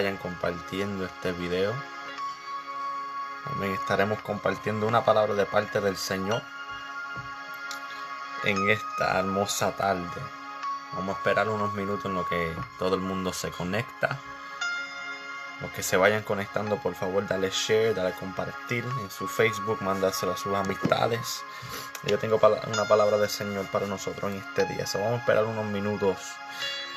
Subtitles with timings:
[0.00, 1.74] Vayan compartiendo este video.
[3.44, 6.40] También estaremos compartiendo una palabra de parte del Señor
[8.44, 10.22] en esta hermosa tarde.
[10.94, 14.18] Vamos a esperar unos minutos en lo que todo el mundo se conecta.
[15.60, 20.32] Los que se vayan conectando, por favor, dale share, dale compartir en su Facebook, mándaselo
[20.32, 21.42] a sus amistades.
[22.04, 22.40] Yo tengo
[22.72, 24.86] una palabra del Señor para nosotros en este día.
[24.86, 26.16] So, vamos a esperar unos minutos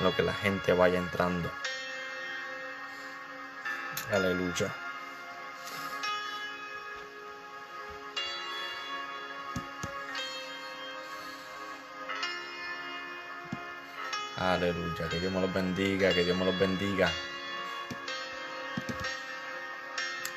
[0.00, 1.50] en lo que la gente vaya entrando.
[4.12, 4.72] Aleluya.
[14.36, 15.08] Aleluya.
[15.08, 17.10] Que Dios me los bendiga, que Dios me los bendiga.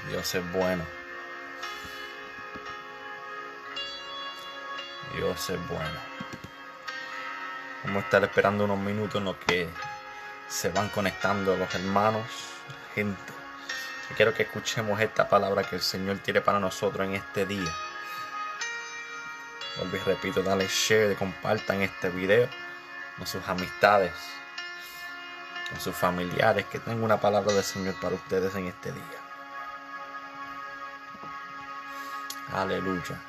[0.10, 0.84] Dios es bueno.
[5.14, 6.00] Dios es bueno.
[7.84, 9.68] Vamos a estar esperando unos minutos en los que
[10.48, 12.24] se van conectando los hermanos,
[12.96, 13.37] gente.
[14.16, 17.72] Quiero que escuchemos esta palabra que el Señor tiene para nosotros en este día.
[19.78, 22.48] Vuelvo y repito, dale share, compartan este video
[23.18, 24.14] con sus amistades,
[25.70, 29.20] con sus familiares, que tengo una palabra del Señor para ustedes en este día.
[32.54, 33.20] Aleluya.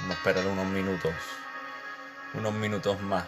[0.00, 1.14] Vamos a esperar unos minutos,
[2.34, 3.24] unos minutos más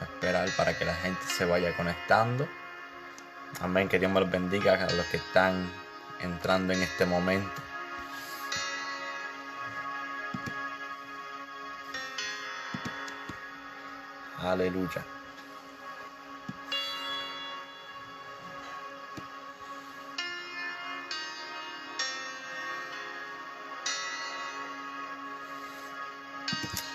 [0.00, 2.48] esperar para que la gente se vaya conectando.
[3.60, 5.70] Amén, que Dios me los bendiga a los que están
[6.22, 7.62] entrando en este momento.
[14.38, 15.04] Aleluya.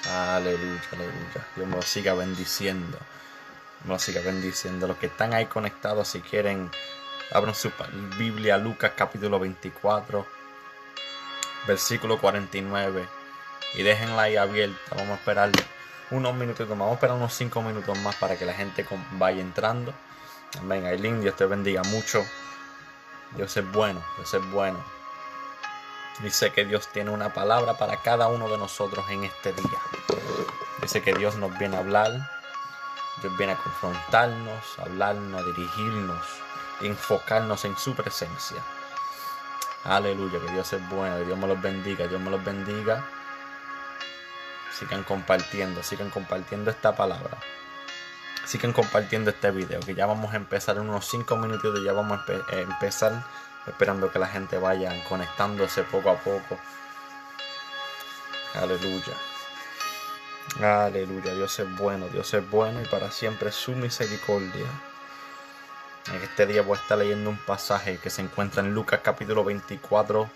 [0.10, 1.48] Aleluya, aleluya.
[1.56, 2.98] Dios me lo siga bendiciendo.
[3.84, 4.88] Me lo siga bendiciendo.
[4.88, 6.70] Los que están ahí conectados, si quieren,
[7.32, 7.72] abran su
[8.18, 10.26] Biblia, Lucas capítulo 24,
[11.68, 13.08] versículo 49.
[13.76, 14.96] Y déjenla ahí abierta.
[14.96, 15.52] Vamos a esperar
[16.12, 16.80] unos minutos más.
[16.80, 19.94] Vamos a esperar unos 5 minutos más para que la gente vaya entrando.
[20.60, 20.86] Amén.
[20.86, 22.26] Aileen, Dios te bendiga mucho.
[23.36, 24.84] Dios es bueno, Dios es bueno.
[26.20, 29.80] Dice que Dios tiene una palabra para cada uno de nosotros en este día.
[30.82, 32.12] Dice que Dios nos viene a hablar,
[33.22, 36.26] Dios viene a confrontarnos, a hablarnos, a dirigirnos,
[36.82, 38.58] enfocarnos en su presencia.
[39.84, 43.06] Aleluya, que Dios es bueno, que Dios me los bendiga, Dios me los bendiga.
[44.78, 47.38] Sigan compartiendo, sigan compartiendo esta palabra.
[48.46, 52.20] Sigan compartiendo este video, que ya vamos a empezar en unos 5 minutos, ya vamos
[52.28, 53.24] a empezar
[53.66, 56.58] esperando que la gente vaya conectándose poco a poco.
[58.56, 59.14] Aleluya.
[60.62, 64.66] Aleluya, Dios es bueno, Dios es bueno y para siempre su misericordia.
[66.14, 69.44] En este día voy a estar leyendo un pasaje que se encuentra en Lucas capítulo
[69.44, 70.30] 24,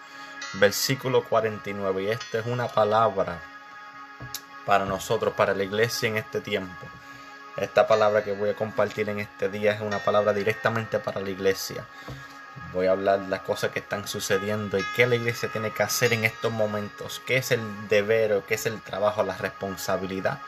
[0.55, 2.03] versículo 49.
[2.03, 3.39] Y esta es una palabra
[4.65, 6.85] para nosotros, para la iglesia en este tiempo.
[7.55, 11.29] Esta palabra que voy a compartir en este día es una palabra directamente para la
[11.29, 11.85] iglesia.
[12.73, 15.83] Voy a hablar de las cosas que están sucediendo y qué la iglesia tiene que
[15.83, 17.21] hacer en estos momentos.
[17.25, 20.39] ¿Qué es el deber o qué es el trabajo, la responsabilidad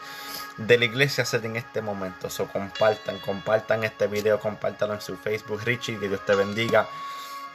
[0.57, 2.29] de la iglesia hacer en este momento?
[2.29, 5.61] So, compartan, compartan este video, compártalo en su Facebook.
[5.63, 6.87] Richie, que Dios te bendiga.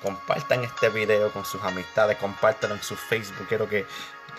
[0.02, 3.46] Compartan este video con sus amistades, compártalo en su Facebook.
[3.48, 3.86] Quiero que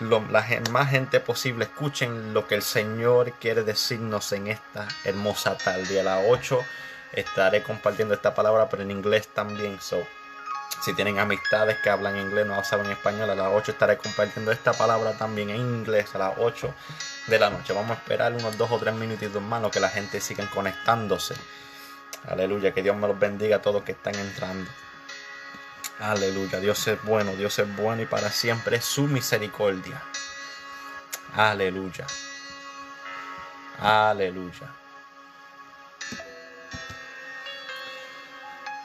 [0.00, 5.56] lo, la más gente posible escuchen lo que el Señor quiere decirnos en esta hermosa
[5.58, 6.00] tarde.
[6.00, 6.64] A las 8
[7.12, 9.80] estaré compartiendo esta palabra, pero en inglés también.
[9.80, 10.02] So,
[10.82, 14.72] si tienen amistades que hablan inglés, no saben español, a las 8 estaré compartiendo esta
[14.72, 16.74] palabra también en inglés a las 8
[17.26, 17.72] de la noche.
[17.72, 21.34] Vamos a esperar unos 2 o 3 minutitos más, lo que la gente siga conectándose.
[22.26, 24.70] Aleluya, que Dios me los bendiga a todos que están entrando.
[25.98, 30.02] Aleluya, Dios es bueno, Dios es bueno y para siempre es su misericordia.
[31.36, 32.06] Aleluya.
[33.78, 34.79] Aleluya.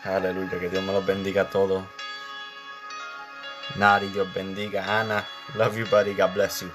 [0.06, 1.84] Aleluya, que Dios me los bendiga a todos.
[3.76, 5.02] Nari, Dios bendiga.
[5.02, 5.26] Ana,
[5.56, 6.70] love you buddy, God bless you.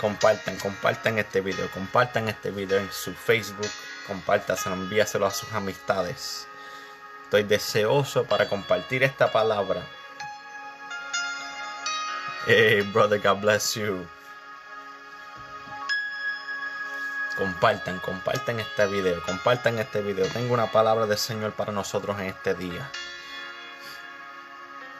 [0.00, 3.68] Compartan, compartan este video, compartan este video en su Facebook,
[4.06, 6.46] compártaselo, envíaselo a sus amistades.
[7.24, 9.82] Estoy deseoso para compartir esta palabra.
[12.46, 14.06] Hey, brother, God bless you.
[17.38, 20.26] Compartan, compartan este video, compartan este video.
[20.26, 22.90] Tengo una palabra del Señor para nosotros en este día.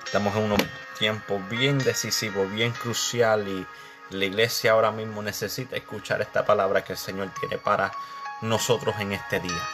[0.05, 3.67] Estamos en un tiempo bien decisivo, bien crucial y
[4.11, 7.91] la iglesia ahora mismo necesita escuchar esta palabra que el Señor tiene para
[8.41, 9.69] nosotros en este día.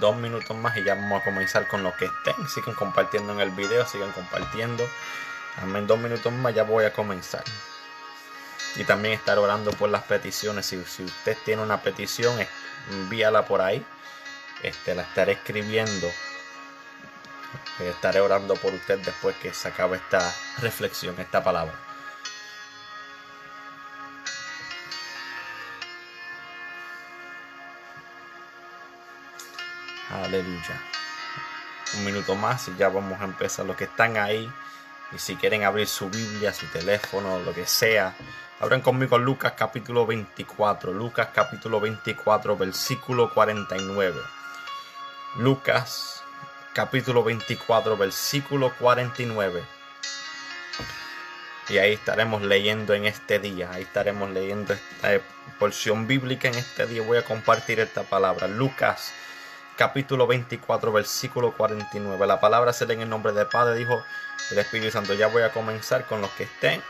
[0.00, 2.48] Dos minutos más y ya vamos a comenzar con lo que estén.
[2.48, 4.84] Sigan compartiendo en el video, sigan compartiendo.
[5.62, 7.44] Amén, dos minutos más ya voy a comenzar
[8.76, 10.66] y también estar orando por las peticiones.
[10.66, 12.36] Si, usted tiene una petición,
[12.90, 13.84] envíala por ahí.
[14.62, 16.10] Este, la estaré escribiendo.
[17.80, 21.74] Estaré orando por usted después que se acabe esta reflexión, esta palabra.
[30.10, 30.80] Aleluya.
[31.94, 33.66] Un minuto más y ya vamos a empezar.
[33.66, 34.50] Los que están ahí
[35.12, 38.14] y si quieren abrir su Biblia, su teléfono, lo que sea,
[38.58, 40.90] Abran conmigo Lucas capítulo 24.
[40.90, 44.18] Lucas capítulo 24, versículo 49.
[45.36, 46.22] Lucas
[46.72, 49.62] capítulo 24, versículo 49.
[51.68, 53.70] Y ahí estaremos leyendo en este día.
[53.72, 55.20] Ahí estaremos leyendo esta
[55.58, 57.02] porción bíblica en este día.
[57.02, 58.48] Voy a compartir esta palabra.
[58.48, 59.12] Lucas
[59.76, 62.26] capítulo 24, versículo 49.
[62.26, 64.02] La palabra se lee en el nombre del Padre, dijo
[64.50, 65.14] el Espíritu Santo.
[65.14, 66.82] Ya voy a comenzar con los que estén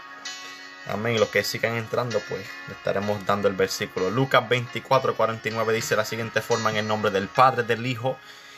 [0.88, 1.16] Amén.
[1.16, 4.10] Y los que sigan entrando, pues le estaremos dando el versículo.
[4.10, 8.16] Lucas 24, 49 dice la siguiente forma en el nombre del Padre, del Hijo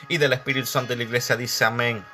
[0.09, 1.37] y del Espíritu Santo de la iglesia.
[1.37, 2.05] Dice amén.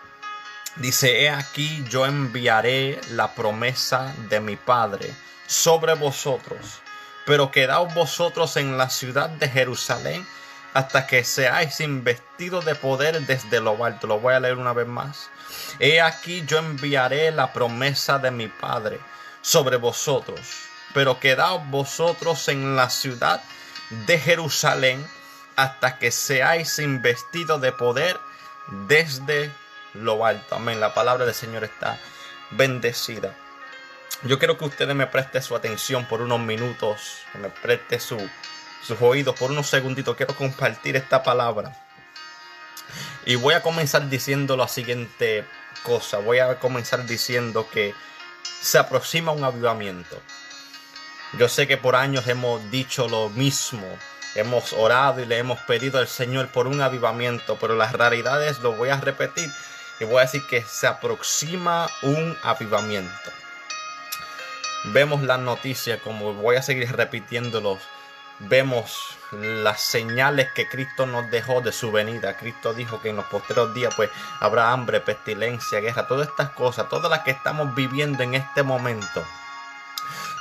[0.76, 5.12] Dice, he aquí yo enviaré la promesa de mi Padre
[5.46, 6.80] sobre vosotros,
[7.26, 10.26] pero quedaos vosotros en la ciudad de Jerusalén
[10.74, 14.06] hasta que seáis investidos de poder desde lo alto.
[14.06, 15.30] Lo voy a leer una vez más.
[15.78, 18.98] He aquí yo enviaré la promesa de mi Padre
[19.40, 20.40] sobre vosotros,
[20.92, 23.42] pero quedaos vosotros en la ciudad
[24.06, 25.06] de Jerusalén
[25.56, 28.18] hasta que seáis investidos de poder
[28.88, 29.50] desde
[29.94, 30.56] lo alto.
[30.56, 30.80] Amén.
[30.80, 31.98] La palabra del Señor está
[32.50, 33.34] bendecida.
[34.22, 38.16] Yo quiero que ustedes me presten su atención por unos minutos, que me preste su,
[38.86, 40.16] sus oídos por unos segunditos.
[40.16, 41.72] Quiero compartir esta palabra.
[43.26, 45.44] Y voy a comenzar diciendo la siguiente
[45.82, 46.18] cosa.
[46.18, 47.94] Voy a comenzar diciendo que
[48.60, 50.20] se aproxima un avivamiento.
[51.38, 53.86] Yo sé que por años hemos dicho lo mismo,
[54.36, 58.72] hemos orado y le hemos pedido al Señor por un avivamiento, pero las realidades lo
[58.76, 59.50] voy a repetir
[59.98, 63.32] y voy a decir que se aproxima un avivamiento.
[64.84, 67.80] Vemos las noticias, como voy a seguir repitiéndolos,
[68.38, 72.36] vemos las señales que Cristo nos dejó de su venida.
[72.36, 74.10] Cristo dijo que en los posteriores días pues
[74.40, 79.24] habrá hambre, pestilencia, guerra, todas estas cosas, todas las que estamos viviendo en este momento.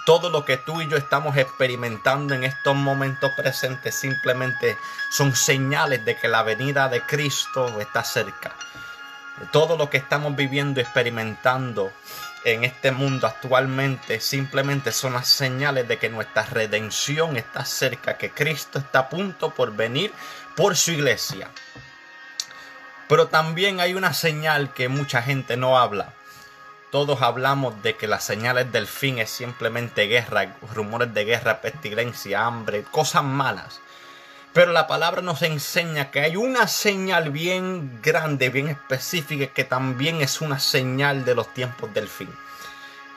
[0.06, 4.78] Todo lo que tú y yo estamos experimentando en estos momentos presentes simplemente
[5.10, 8.54] son señales de que la venida de Cristo está cerca.
[9.52, 11.94] Todo lo que estamos viviendo, experimentando
[12.46, 18.32] en este mundo actualmente simplemente son las señales de que nuestra redención está cerca, que
[18.32, 20.12] Cristo está a punto por venir
[20.56, 21.50] por su iglesia.
[23.08, 26.14] Pero también hay una señal que mucha gente no habla.
[26.92, 32.46] Todos hablamos de que las señales del fin es simplemente guerra, rumores de guerra, pestilencia,
[32.46, 33.80] hambre, cosas malas.
[34.54, 40.22] Pero la palabra nos enseña que hay una señal bien grande, bien específica, que también
[40.22, 42.30] es una señal de los tiempos del fin.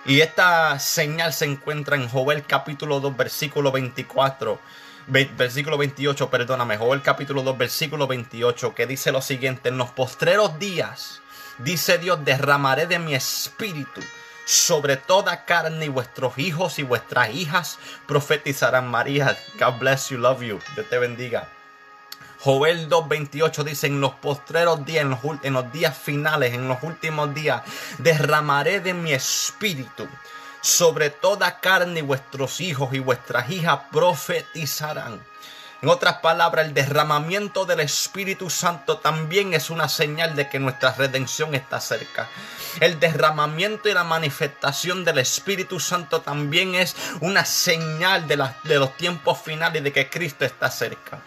[0.07, 4.59] Y esta señal se encuentra en Joel capítulo 2, versículo 24.
[5.09, 10.59] Versículo 28, perdóname, Joel capítulo 2, versículo 28, que dice lo siguiente, en los postreros
[10.59, 11.21] días,
[11.59, 14.01] dice Dios, derramaré de mi espíritu
[14.47, 18.89] sobre toda carne vuestros hijos y vuestras hijas profetizarán.
[18.89, 20.61] María, God bless you, love you.
[20.75, 21.49] Dios te bendiga.
[22.41, 26.81] Joel 2.28 dice, en los postreros días, en los, en los días finales, en los
[26.83, 27.63] últimos días,
[27.99, 30.07] derramaré de mi espíritu
[30.61, 35.21] sobre toda carne vuestros hijos y vuestras hijas profetizarán.
[35.87, 40.91] En otras palabras, el derramamiento del Espíritu Santo también es una señal de que nuestra
[40.91, 42.29] redención está cerca.
[42.81, 48.97] El derramamiento y la manifestación del Espíritu Santo también es una señal de, de los
[48.97, 51.21] tiempos finales de que Cristo está cerca.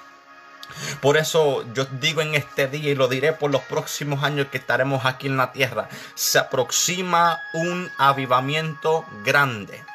[0.99, 4.57] Por eso yo digo en este día y lo diré por los próximos años que
[4.57, 9.85] estaremos aquí en la tierra, se aproxima un avivamiento grande.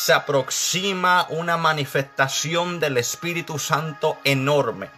[0.00, 4.90] Se aproxima una manifestación del Espíritu Santo enorme.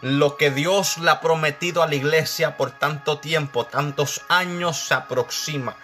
[0.00, 4.94] Lo que Dios le ha prometido a la iglesia por tanto tiempo, tantos años, se
[4.94, 5.74] aproxima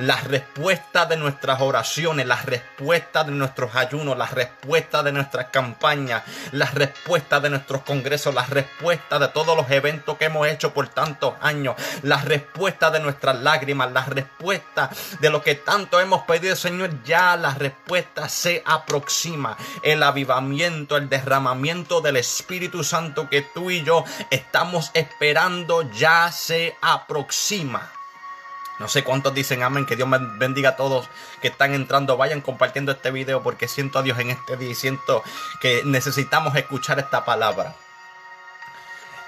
[0.00, 6.22] las respuestas de nuestras oraciones, las respuestas de nuestros ayunos, las respuestas de nuestras campañas,
[6.52, 10.88] las respuestas de nuestros congresos, las respuestas de todos los eventos que hemos hecho por
[10.88, 14.88] tantos años, las respuestas de nuestras lágrimas, las respuestas
[15.20, 19.58] de lo que tanto hemos pedido, Señor, ya la respuesta se aproxima.
[19.82, 26.74] El avivamiento, el derramamiento del Espíritu Santo que tú y yo estamos esperando ya se
[26.80, 27.99] aproxima.
[28.80, 30.08] No sé cuántos dicen amén, que Dios
[30.38, 31.06] bendiga a todos
[31.42, 32.16] que están entrando.
[32.16, 35.22] Vayan compartiendo este video porque siento a Dios en este día y siento
[35.60, 37.76] que necesitamos escuchar esta palabra.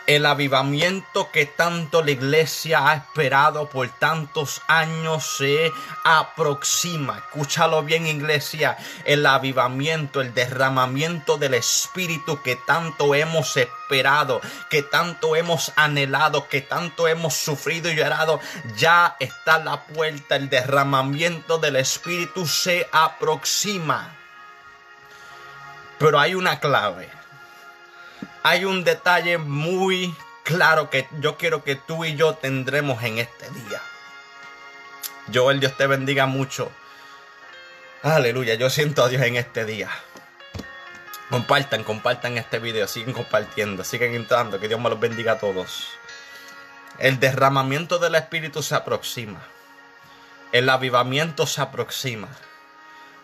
[0.07, 7.19] El avivamiento que tanto la iglesia ha esperado por tantos años se aproxima.
[7.19, 8.77] Escúchalo bien iglesia.
[9.05, 16.63] El avivamiento, el derramamiento del Espíritu que tanto hemos esperado, que tanto hemos anhelado, que
[16.63, 18.41] tanto hemos sufrido y llorado,
[18.77, 20.35] ya está a la puerta.
[20.35, 24.17] El derramamiento del Espíritu se aproxima.
[26.01, 27.22] Pero hay una clave
[28.43, 33.49] hay un detalle muy claro que yo quiero que tú y yo tendremos en este
[33.51, 33.81] día.
[35.29, 36.71] Yo, el Dios te bendiga mucho.
[38.03, 39.89] Aleluya, yo siento a Dios en este día.
[41.31, 45.89] Compartan, compartan este video, siguen compartiendo, siguen entrando, que Dios me los bendiga a todos.
[46.99, 49.41] El derramamiento del Espíritu se aproxima.
[50.51, 52.29] El avivamiento se aproxima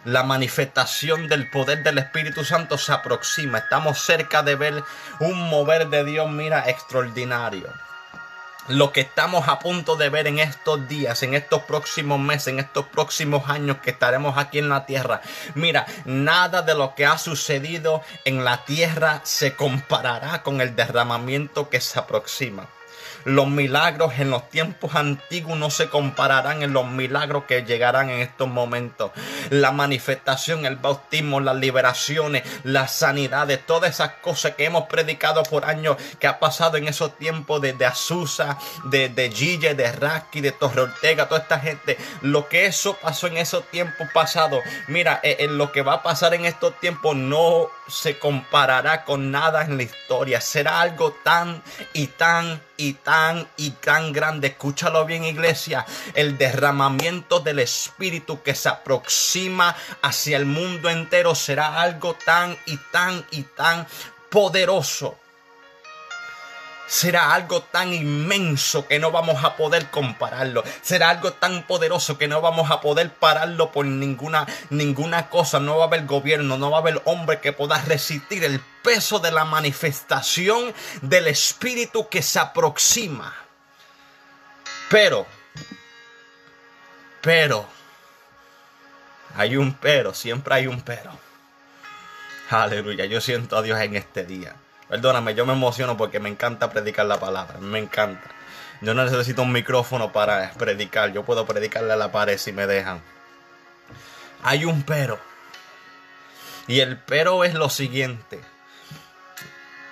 [0.04, 3.58] la manifestación del poder del Espíritu Santo se aproxima.
[3.58, 4.84] Estamos cerca de ver
[5.20, 7.68] un mover de Dios, mira, extraordinario.
[8.68, 12.58] Lo que estamos a punto de ver en estos días, en estos próximos meses, en
[12.58, 15.22] estos próximos años que estaremos aquí en la tierra.
[15.54, 21.70] Mira, nada de lo que ha sucedido en la tierra se comparará con el derramamiento
[21.70, 22.68] que se aproxima.
[23.24, 28.20] Los milagros en los tiempos antiguos no se compararán en los milagros que llegarán en
[28.20, 29.10] estos momentos.
[29.50, 35.64] La manifestación, el bautismo, las liberaciones, las sanidades, todas esas cosas que hemos predicado por
[35.64, 40.40] años que ha pasado en esos tiempos de, de Azusa, de, de Gille, de Raki,
[40.40, 41.98] de Torre Ortega, toda esta gente.
[42.22, 45.94] Lo que eso pasó en esos tiempos pasados, mira, en eh, eh, lo que va
[45.94, 50.40] a pasar en estos tiempos no se comparará con nada en la historia.
[50.40, 54.48] Será algo tan y tan y tan y tan grande.
[54.48, 55.84] Escúchalo bien, iglesia.
[56.14, 62.76] El derramamiento del Espíritu que se aproxima hacia el mundo entero será algo tan y
[62.92, 63.86] tan y tan
[64.30, 65.16] poderoso
[66.88, 70.64] será algo tan inmenso que no vamos a poder compararlo.
[70.82, 75.60] Será algo tan poderoso que no vamos a poder pararlo por ninguna, ninguna cosa.
[75.60, 79.18] No va a haber gobierno, no va a haber hombre que pueda resistir el peso
[79.20, 83.34] de la manifestación del Espíritu que se aproxima.
[84.90, 85.26] Pero,
[87.20, 87.66] pero,
[89.36, 91.12] hay un pero, siempre hay un pero.
[92.48, 94.56] Aleluya, yo siento a Dios en este día.
[94.88, 98.30] Perdóname, yo me emociono porque me encanta predicar la palabra, me encanta.
[98.80, 102.66] Yo no necesito un micrófono para predicar, yo puedo predicarle a la pared si me
[102.66, 103.02] dejan.
[104.42, 105.18] Hay un pero.
[106.68, 108.40] Y el pero es lo siguiente.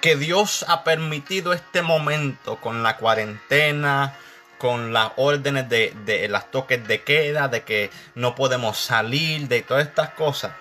[0.00, 4.14] Que Dios ha permitido este momento con la cuarentena,
[4.58, 9.62] con las órdenes de, de las toques de queda, de que no podemos salir, de
[9.62, 10.52] todas estas cosas.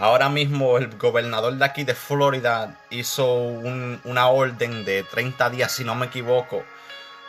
[0.00, 5.82] Ahora mismo el gobernador de aquí de Florida hizo una orden de 30 días, si
[5.82, 6.64] no me equivoco.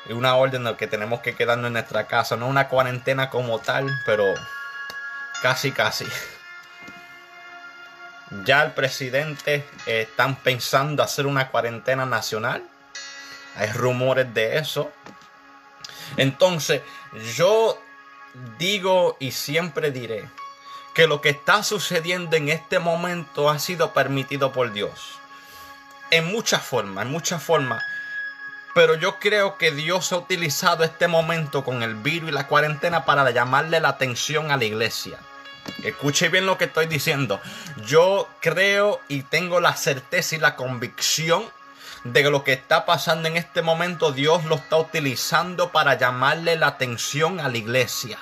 [0.10, 2.36] Una orden de que tenemos que quedarnos en nuestra casa.
[2.36, 4.24] No una cuarentena como tal, pero
[5.42, 6.06] casi, casi.
[8.46, 12.64] Ya el presidente eh, están pensando hacer una cuarentena nacional.
[13.56, 14.92] Hay rumores de eso.
[16.18, 16.84] Entonces,
[17.36, 17.82] yo
[18.60, 20.28] digo y siempre diré
[21.00, 25.18] que lo que está sucediendo en este momento ha sido permitido por Dios.
[26.12, 27.82] En muchas formas, en muchas formas.
[28.76, 33.06] Pero yo creo que Dios ha utilizado este momento con el virus y la cuarentena
[33.06, 35.20] para llamarle la atención a la iglesia.
[35.86, 37.40] Escuche bien lo que estoy diciendo.
[37.86, 41.46] Yo creo y tengo la certeza y la convicción
[42.04, 46.58] de que lo que está pasando en este momento Dios lo está utilizando para llamarle
[46.58, 48.20] la atención a la iglesia.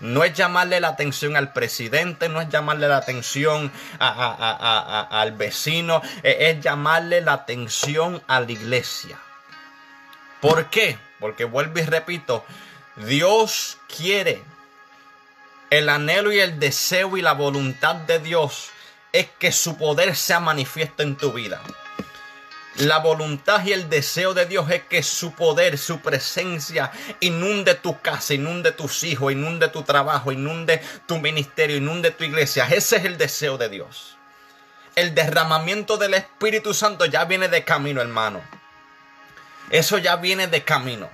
[0.00, 6.50] No es llamarle la atención al presidente, no es llamarle la atención al vecino, e,
[6.50, 9.18] es llamarle la atención a la iglesia.
[10.40, 10.98] ¿Por qué?
[11.18, 12.44] Porque vuelvo y repito,
[12.96, 14.42] Dios quiere
[15.70, 18.70] el anhelo y el deseo y la voluntad de Dios
[19.12, 21.60] es que su poder sea manifiesto en tu vida.
[22.78, 28.00] La voluntad y el deseo de Dios es que su poder, su presencia inunde tu
[28.02, 32.66] casa, inunde tus hijos, inunde tu trabajo, inunde tu ministerio, inunde tu iglesia.
[32.70, 34.16] Ese es el deseo de Dios.
[34.94, 38.42] El derramamiento del Espíritu Santo ya viene de camino, hermano.
[39.70, 41.08] Eso ya viene de camino.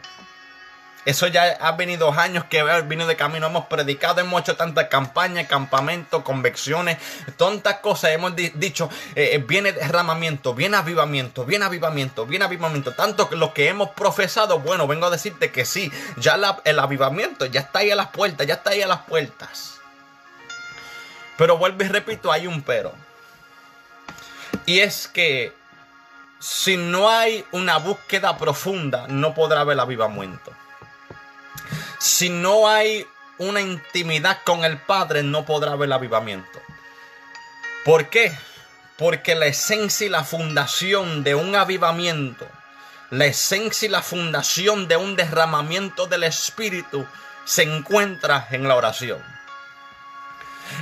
[1.04, 3.46] Eso ya ha venido años que venido de camino.
[3.46, 6.98] Hemos predicado, hemos hecho tantas campañas, campamentos, convecciones,
[7.36, 8.12] tantas cosas.
[8.12, 12.92] Hemos dicho, eh, eh, viene derramamiento, viene avivamiento, viene avivamiento, viene avivamiento.
[12.92, 17.46] Tanto que lo que hemos profesado, bueno, vengo a decirte que sí, ya el avivamiento
[17.46, 19.80] ya está ahí a las puertas, ya está ahí a las puertas.
[21.36, 22.92] Pero vuelvo y repito, hay un pero.
[24.66, 25.52] Y es que
[26.38, 30.52] si no hay una búsqueda profunda, no podrá haber avivamiento.
[32.02, 33.06] Si no hay
[33.38, 36.60] una intimidad con el Padre, no podrá haber avivamiento.
[37.84, 38.36] ¿Por qué?
[38.98, 42.48] Porque la esencia y la fundación de un avivamiento,
[43.10, 47.06] la esencia y la fundación de un derramamiento del Espíritu
[47.44, 49.22] se encuentra en la oración.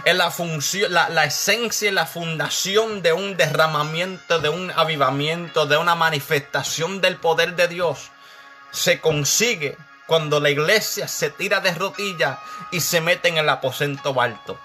[0.07, 5.67] En la, función, la, la esencia y la fundación de un derramamiento, de un avivamiento,
[5.67, 8.11] de una manifestación del poder de Dios
[8.71, 9.77] se consigue
[10.11, 12.37] cuando la iglesia se tira de rodillas
[12.73, 14.59] y se mete en el aposento alto.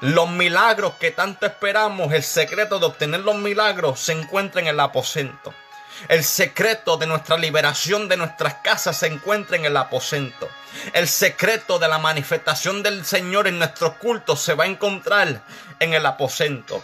[0.00, 4.80] Los milagros que tanto esperamos, el secreto de obtener los milagros se encuentra en el
[4.80, 5.52] aposento.
[6.08, 10.48] El secreto de nuestra liberación de nuestras casas se encuentra en el aposento.
[10.94, 15.44] El secreto de la manifestación del Señor en nuestros cultos se va a encontrar
[15.78, 16.82] en el aposento.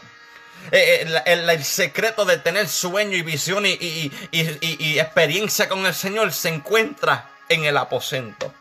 [0.72, 6.34] Eh, eh, el, secreto de tener sueño y visión y, y experiencia con el Señor
[6.34, 8.52] se encuentra en el aposento.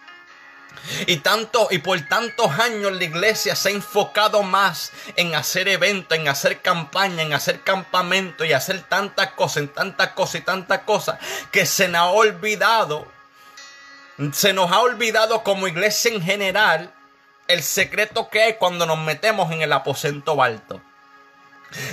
[1.08, 6.18] Y tanto y por tantos años la iglesia se ha enfocado más en hacer eventos,
[6.18, 10.80] en hacer campaña, en hacer campamento y hacer tantas cosas, en tantas cosas y tantas
[10.82, 11.20] cosas
[11.52, 13.08] que se nos ha olvidado,
[14.34, 16.94] se nos ha olvidado como iglesia en general
[17.48, 20.82] el secreto que hay cuando nos metemos en el aposento alto.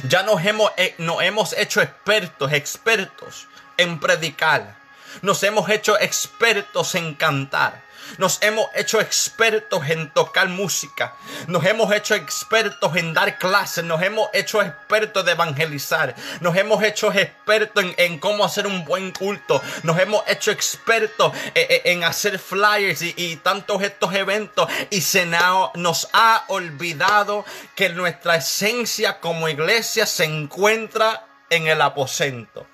[0.04, 4.81] Ya nos hemos, eh, nos hemos hecho expertos, expertos en predicar
[5.20, 7.82] nos hemos hecho expertos en cantar.
[8.18, 11.14] Nos hemos hecho expertos en tocar música.
[11.46, 13.84] Nos hemos hecho expertos en dar clases.
[13.84, 16.14] Nos hemos hecho expertos de evangelizar.
[16.40, 19.62] Nos hemos hecho expertos en, cómo hacer un buen culto.
[19.82, 24.68] Nos hemos hecho expertos eh, eh, en, hacer flyers y, tantos estos eventos.
[24.90, 25.26] Y se
[25.74, 27.44] nos ha olvidado
[27.74, 32.66] que nuestra esencia como iglesia se encuentra en el aposento.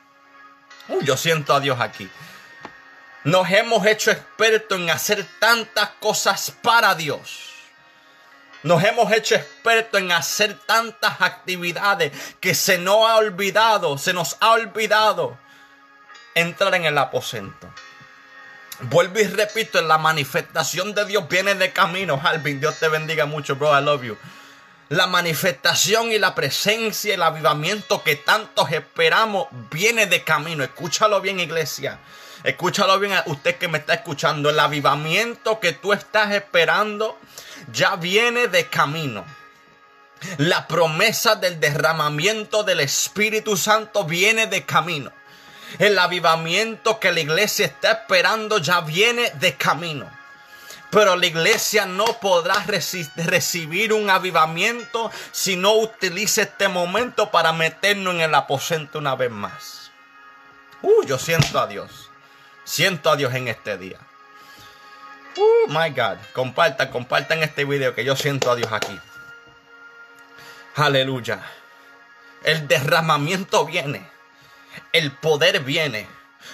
[1.03, 2.09] yo siento a Dios aquí.
[3.28, 7.50] Nos hemos hecho expertos en hacer tantas cosas para Dios.
[8.62, 12.10] Nos hemos hecho expertos en hacer tantas actividades
[12.40, 15.36] que se nos ha olvidado, se nos ha olvidado
[16.34, 17.68] entrar en el aposento.
[18.80, 22.18] Vuelvo y repito, la manifestación de Dios viene de camino.
[22.24, 23.78] Alvin, Dios te bendiga mucho, bro.
[23.78, 24.16] I love you.
[24.90, 30.64] La manifestación y la presencia y el avivamiento que tantos esperamos viene de camino.
[30.64, 31.98] Escúchalo bien, iglesia.
[32.42, 34.48] Escúchalo bien, usted que me está escuchando.
[34.48, 37.18] El avivamiento que tú estás esperando
[37.70, 39.27] ya viene de camino.
[40.38, 45.12] La promesa del derramamiento del Espíritu Santo viene de camino.
[45.79, 50.17] El avivamiento que la iglesia está esperando ya viene de camino.
[50.90, 58.14] Pero la iglesia no podrá recibir un avivamiento si no utiliza este momento para meternos
[58.14, 59.90] en el aposento una vez más.
[60.81, 62.11] Uh, yo siento a Dios.
[62.64, 63.98] Siento a Dios en este día.
[65.37, 66.16] Oh my God.
[66.33, 68.98] Compartan, compartan este video que yo siento a Dios aquí.
[70.74, 71.42] Aleluya.
[72.44, 74.09] El derramamiento viene.
[74.92, 76.09] El poder viene.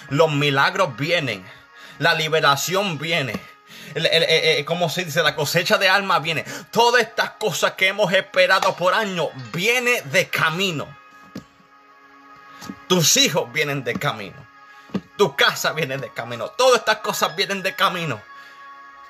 [0.09, 1.45] Los milagros vienen.
[1.99, 3.54] La liberación viene.
[4.65, 6.43] Como se dice, la cosecha de alma viene.
[6.71, 10.87] Todas estas cosas que hemos esperado por años viene de camino.
[12.87, 14.35] Tus hijos vienen de camino.
[15.17, 16.49] Tu casa viene de camino.
[16.49, 18.21] Todas estas cosas vienen de camino.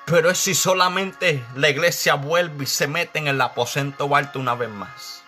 [0.04, 4.54] Pero es si solamente la iglesia vuelve y se mete en el aposento alto una
[4.54, 5.22] vez más.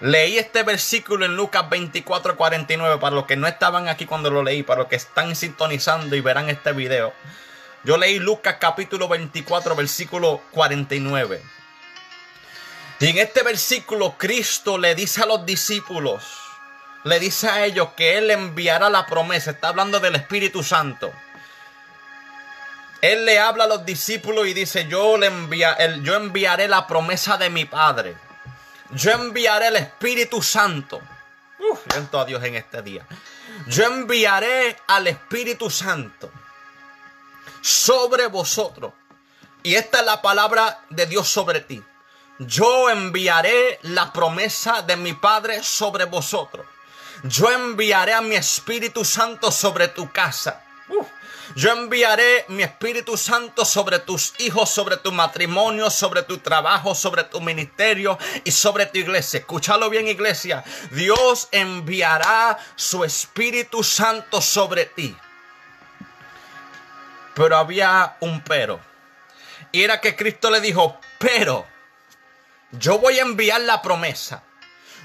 [0.00, 2.98] Leí este versículo en Lucas 24, 49.
[2.98, 6.20] Para los que no estaban aquí cuando lo leí, para los que están sintonizando y
[6.20, 7.14] verán este video.
[7.82, 11.42] Yo leí Lucas capítulo 24, versículo 49.
[13.00, 16.22] Y en este versículo Cristo le dice a los discípulos,
[17.04, 19.52] le dice a ellos que Él enviará la promesa.
[19.52, 21.10] Está hablando del Espíritu Santo.
[23.00, 27.38] Él le habla a los discípulos y dice, yo, le envía, yo enviaré la promesa
[27.38, 28.14] de mi Padre.
[28.90, 31.00] Yo enviaré el Espíritu Santo.
[31.58, 33.06] Uf, siento a Dios en este día.
[33.68, 36.30] Yo enviaré al Espíritu Santo
[37.60, 38.92] sobre vosotros.
[39.62, 41.82] Y esta es la palabra de Dios sobre ti.
[42.38, 46.66] Yo enviaré la promesa de mi Padre sobre vosotros.
[47.24, 50.64] Yo enviaré a mi Espíritu Santo sobre tu casa.
[51.54, 57.24] Yo enviaré mi Espíritu Santo sobre tus hijos, sobre tu matrimonio, sobre tu trabajo, sobre
[57.24, 59.40] tu ministerio y sobre tu iglesia.
[59.40, 60.64] Escúchalo bien, iglesia.
[60.92, 65.14] Dios enviará su Espíritu Santo sobre ti.
[67.40, 68.78] Pero había un pero.
[69.72, 71.66] Y era que Cristo le dijo, pero
[72.72, 74.42] yo voy a enviar la promesa.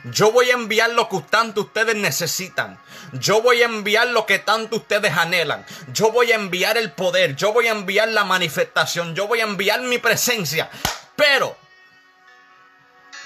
[0.03, 2.77] Yo voy a enviar lo que tanto ustedes necesitan.
[3.13, 5.65] Yo voy a enviar lo que tanto ustedes anhelan.
[5.93, 7.37] Yo voy a enviar el poder.
[7.37, 9.15] Yo voy a enviar la manifestación.
[9.15, 10.69] Yo voy a enviar mi presencia.
[11.15, 11.55] Pero,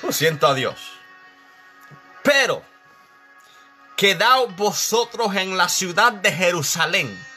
[0.03, 0.77] lo siento a Dios.
[2.21, 2.61] Pero,
[3.97, 7.28] quedaos vosotros en la ciudad de Jerusalén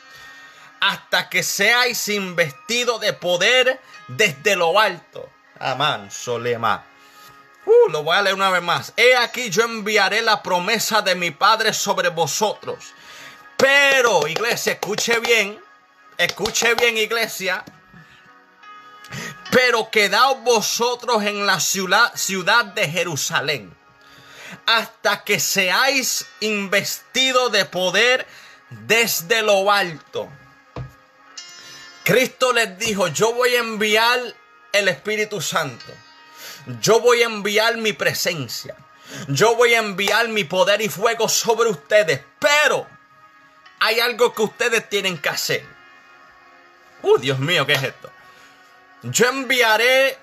[0.82, 5.30] hasta que seáis investidos de poder desde lo alto.
[5.60, 6.84] Amán, solema.
[7.64, 8.92] Uh, lo voy a leer una vez más.
[8.96, 12.94] He aquí yo enviaré la promesa de mi Padre sobre vosotros.
[13.56, 15.56] Pero, iglesia, escuche bien.
[16.18, 17.64] Escuche bien, iglesia.
[19.52, 23.72] Pero quedaos vosotros en la ciudad, ciudad de Jerusalén.
[24.66, 28.26] Hasta que seáis investidos de poder
[28.68, 30.28] desde lo alto.
[32.04, 34.20] Cristo les dijo, yo voy a enviar
[34.72, 35.92] el Espíritu Santo.
[36.80, 38.76] Yo voy a enviar mi presencia.
[39.28, 42.20] Yo voy a enviar mi poder y fuego sobre ustedes.
[42.38, 42.86] Pero
[43.80, 45.64] hay algo que ustedes tienen que hacer.
[47.02, 48.10] Uh, Dios mío, ¿qué es esto?
[49.02, 50.16] Yo enviaré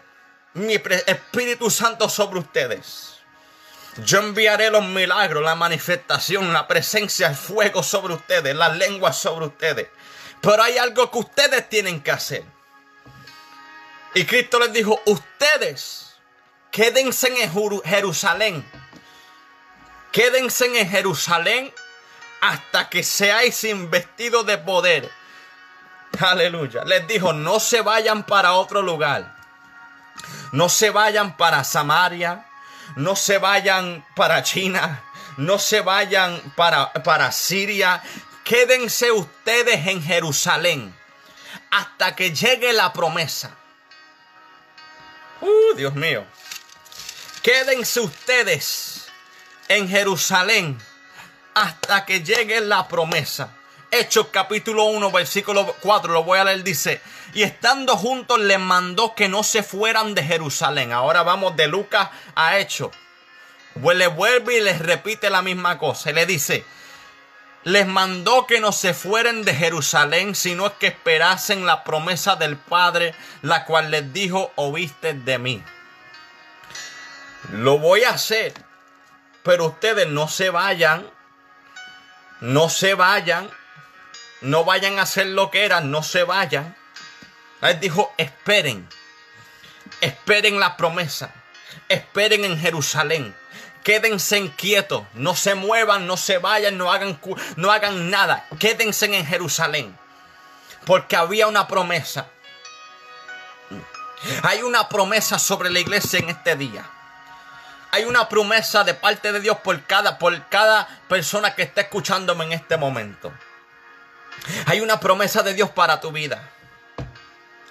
[0.53, 3.19] mi Espíritu Santo sobre ustedes.
[4.05, 9.47] Yo enviaré los milagros, la manifestación, la presencia, el fuego sobre ustedes, las lenguas sobre
[9.47, 9.87] ustedes.
[10.41, 12.45] Pero hay algo que ustedes tienen que hacer.
[14.13, 16.15] Y Cristo les dijo, ustedes
[16.71, 18.65] quédense en Jerusalén.
[20.11, 21.73] Quédense en Jerusalén
[22.41, 25.11] hasta que seáis investidos de poder.
[26.19, 26.83] Aleluya.
[26.85, 29.35] Les dijo, no se vayan para otro lugar.
[30.51, 32.45] No se vayan para Samaria.
[32.95, 35.03] No se vayan para China.
[35.37, 38.01] No se vayan para, para Siria
[38.49, 40.91] quédense ustedes en Jerusalén
[41.69, 43.55] hasta que llegue la promesa.
[45.39, 46.25] Uh, Dios mío.
[47.43, 49.07] Quédense ustedes
[49.67, 50.79] en Jerusalén
[51.53, 53.55] hasta que llegue la promesa.
[53.91, 57.01] Hechos capítulo 1, versículo 4, lo voy a leer, dice,
[57.35, 60.91] y estando juntos les mandó que no se fueran de Jerusalén.
[60.91, 62.89] Ahora vamos de Lucas a Hechos.
[63.75, 66.11] Le vuelve y les repite la misma cosa.
[66.11, 66.65] Le dice,
[67.63, 73.13] les mandó que no se fueren de Jerusalén, sino que esperasen la promesa del Padre,
[73.41, 75.63] la cual les dijo, oíste de mí.
[77.51, 78.53] Lo voy a hacer,
[79.43, 81.09] pero ustedes no se vayan,
[82.39, 83.49] no se vayan,
[84.41, 86.75] no vayan a hacer lo que eran, no se vayan.
[87.61, 88.87] Les dijo, esperen,
[89.99, 91.33] esperen la promesa,
[91.89, 93.35] esperen en Jerusalén
[93.83, 97.19] quédense quietos, no se muevan, no se vayan, no hagan,
[97.55, 99.97] no hagan nada, quédense en Jerusalén,
[100.85, 102.27] porque había una promesa.
[104.43, 106.83] Hay una promesa sobre la iglesia en este día.
[107.91, 112.45] Hay una promesa de parte de Dios por cada, por cada persona que está escuchándome
[112.45, 113.31] en este momento.
[114.65, 116.51] Hay una promesa de Dios para tu vida.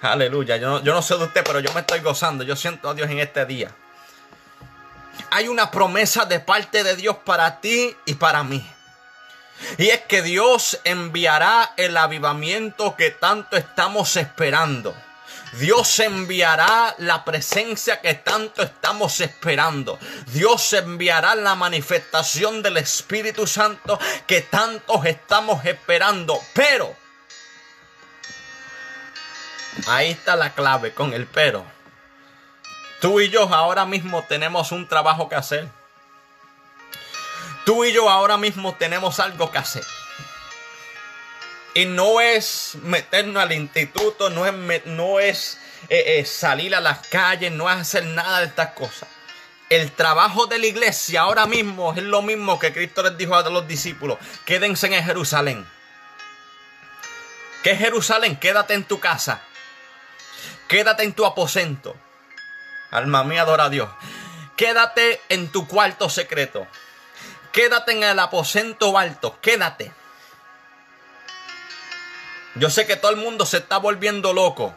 [0.01, 0.57] Aleluya.
[0.57, 2.43] Yo yo no sé de usted, pero yo me estoy gozando.
[2.43, 3.71] Yo siento a Dios en este día
[5.31, 8.65] hay una promesa de parte de Dios para ti y para mí.
[9.77, 14.95] Y es que Dios enviará el avivamiento que tanto estamos esperando.
[15.53, 19.97] Dios enviará la presencia que tanto estamos esperando.
[20.27, 26.39] Dios enviará la manifestación del Espíritu Santo que tantos estamos esperando.
[26.53, 26.95] Pero,
[29.87, 31.78] ahí está la clave con el pero.
[32.99, 35.69] Tú y yo ahora mismo tenemos un trabajo que hacer.
[37.65, 39.85] Tú y yo ahora mismo tenemos algo que hacer.
[41.73, 47.07] Y no es meternos al instituto, no es, no es eh, eh, salir a las
[47.07, 49.07] calles, no es hacer nada de estas cosas.
[49.69, 53.47] El trabajo de la iglesia ahora mismo es lo mismo que Cristo les dijo a
[53.49, 54.17] los discípulos.
[54.45, 55.65] Quédense en Jerusalén.
[57.63, 58.35] ¿Qué es Jerusalén?
[58.37, 59.41] Quédate en tu casa.
[60.67, 61.95] Quédate en tu aposento.
[62.91, 63.89] Alma mía, adora a Dios.
[64.55, 66.67] Quédate en tu cuarto secreto.
[67.51, 69.39] Quédate en el aposento alto.
[69.41, 69.91] Quédate.
[72.55, 74.75] Yo sé que todo el mundo se está volviendo loco.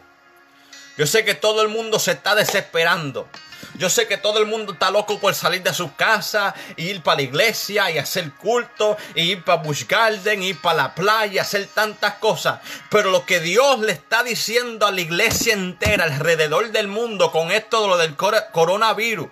[0.97, 3.27] Yo sé que todo el mundo se está desesperando.
[3.75, 7.01] Yo sé que todo el mundo está loco por salir de su casa, e ir
[7.01, 11.41] para la iglesia y hacer culto, e ir para Bush Garden, ir para la playa,
[11.41, 12.59] hacer tantas cosas.
[12.89, 17.51] Pero lo que Dios le está diciendo a la iglesia entera alrededor del mundo con
[17.51, 19.29] esto de lo del coronavirus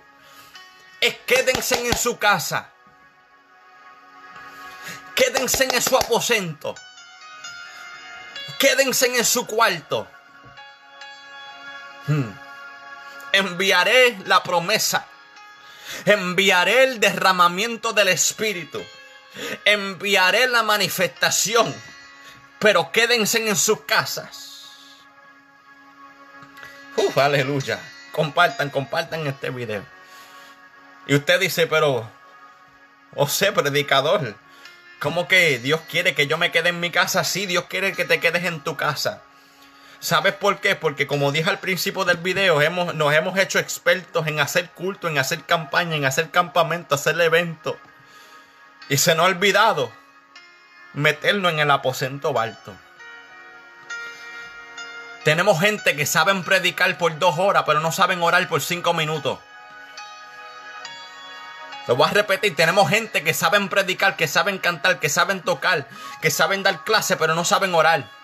[1.00, 2.70] es quédense en su casa.
[5.16, 6.74] Quédense en su aposento.
[8.58, 10.06] Quédense en su cuarto.
[12.06, 12.41] Hmm.
[13.32, 15.06] Enviaré la promesa.
[16.04, 18.82] Enviaré el derramamiento del Espíritu.
[19.64, 21.74] Enviaré la manifestación.
[22.58, 24.52] Pero quédense en sus casas.
[26.96, 27.80] Uf, aleluya.
[28.12, 29.84] Compartan, compartan este video.
[31.06, 32.08] Y usted dice, pero,
[33.14, 34.36] o sea, predicador,
[35.00, 37.24] ¿cómo que Dios quiere que yo me quede en mi casa?
[37.24, 39.22] Sí, Dios quiere que te quedes en tu casa.
[40.02, 40.74] ¿Sabes por qué?
[40.74, 45.06] Porque como dije al principio del video, hemos, nos hemos hecho expertos en hacer culto,
[45.06, 47.76] en hacer campaña, en hacer campamento, hacer eventos.
[48.88, 49.92] Y se nos ha olvidado
[50.92, 52.74] meternos en el aposento alto.
[55.22, 59.38] Tenemos gente que saben predicar por dos horas, pero no saben orar por cinco minutos.
[61.86, 65.86] Lo voy a repetir, tenemos gente que saben predicar, que saben cantar, que saben tocar,
[66.20, 68.21] que saben dar clase, pero no saben orar.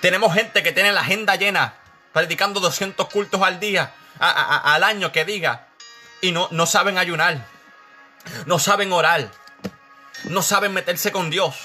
[0.00, 1.74] Tenemos gente que tiene la agenda llena,
[2.12, 5.68] predicando 200 cultos al día, al año que diga,
[6.20, 7.46] y no, no saben ayunar,
[8.46, 9.30] no saben orar,
[10.24, 11.56] no saben meterse con Dios.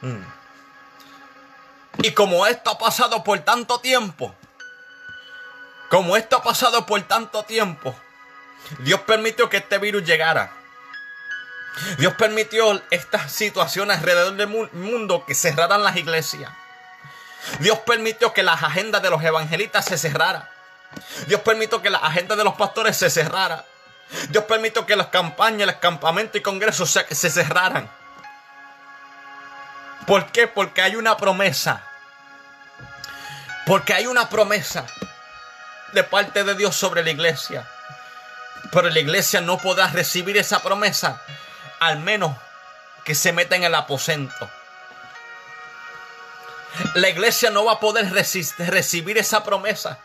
[0.00, 0.22] Mm.
[2.02, 4.34] Y como esto ha pasado por tanto tiempo,
[5.88, 7.94] como esto ha pasado por tanto tiempo,
[8.80, 10.52] Dios permitió que este virus llegara.
[11.98, 16.50] Dios permitió estas situaciones alrededor del mundo que cerraran las iglesias.
[17.58, 20.48] Dios permitió que las agendas de los evangelistas se cerraran.
[21.26, 23.62] Dios permitió que las agendas de los pastores se cerraran.
[24.28, 27.90] Dios permitió que las campañas, los campamentos y congresos se, se cerraran.
[30.06, 30.46] ¿Por qué?
[30.46, 31.82] Porque hay una promesa.
[33.66, 34.86] Porque hay una promesa
[35.92, 37.68] de parte de Dios sobre la iglesia.
[38.70, 41.20] Pero la iglesia no podrá recibir esa promesa
[41.80, 42.36] al menos
[43.04, 44.50] que se meta en el aposento.
[46.94, 49.98] La iglesia no va a poder recibir esa promesa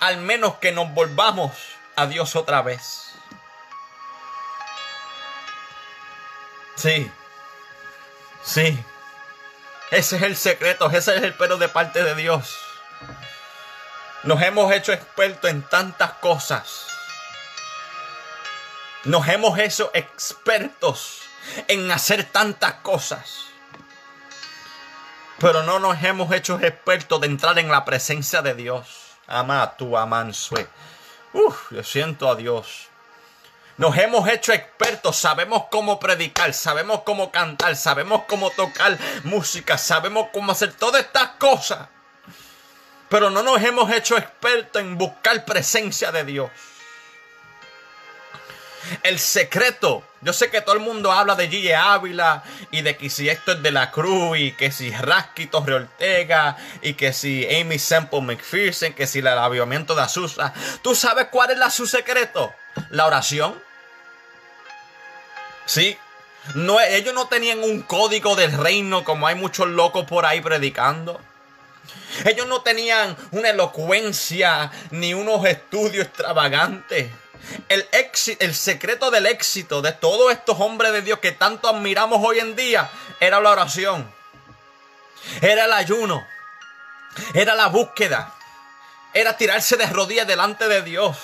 [0.00, 1.52] al menos que nos volvamos
[1.96, 3.12] a Dios otra vez.
[6.76, 7.10] Sí,
[8.44, 8.78] sí.
[9.90, 12.58] Ese es el secreto, ese es el pero de parte de Dios.
[14.24, 16.86] Nos hemos hecho expertos en tantas cosas.
[19.06, 21.20] Nos hemos hecho expertos
[21.68, 23.44] en hacer tantas cosas.
[25.38, 29.12] Pero no nos hemos hecho expertos de entrar en la presencia de Dios.
[29.28, 30.66] Ama tu amansue.
[31.32, 32.88] Uf, yo siento a Dios.
[33.76, 40.30] Nos hemos hecho expertos, sabemos cómo predicar, sabemos cómo cantar, sabemos cómo tocar música, sabemos
[40.32, 41.86] cómo hacer todas estas cosas.
[43.08, 46.50] Pero no nos hemos hecho expertos en buscar presencia de Dios.
[49.02, 50.02] El secreto.
[50.20, 53.52] Yo sé que todo el mundo habla de Gille Ávila y de que si esto
[53.52, 58.22] es de la Cruz y que si Rasky Torre Ortega y que si Amy Semple
[58.22, 60.52] McPherson, que si el avivamiento de Azusa.
[60.82, 62.52] ¿Tú sabes cuál es la, su secreto?
[62.90, 63.60] La oración.
[65.66, 65.96] Sí.
[66.54, 71.20] No, ellos no tenían un código del reino como hay muchos locos por ahí predicando.
[72.24, 77.10] Ellos no tenían una elocuencia ni unos estudios extravagantes.
[77.68, 77.86] El,
[78.38, 82.56] el secreto del éxito de todos estos hombres de Dios que tanto admiramos hoy en
[82.56, 84.12] día era la oración.
[85.40, 86.26] Era el ayuno.
[87.34, 88.34] Era la búsqueda.
[89.12, 91.16] Era tirarse de rodillas delante de Dios.